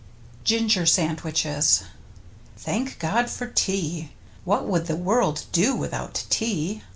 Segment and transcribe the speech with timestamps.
[0.43, 1.83] GINGER SANDWICHES
[2.57, 4.09] Thank God for tea!
[4.45, 6.81] What would the world do without tea?